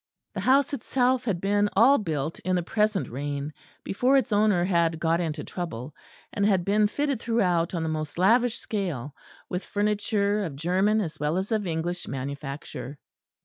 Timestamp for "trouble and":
5.43-6.43